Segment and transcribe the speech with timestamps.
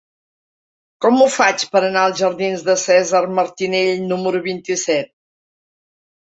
[1.05, 5.13] Com ho faig per anar als jardins de Cèsar Martinell número vint-i-set?